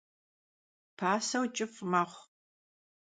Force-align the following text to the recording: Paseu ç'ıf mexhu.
Paseu 0.97 1.43
ç'ıf 1.55 1.73
mexhu. 1.91 2.23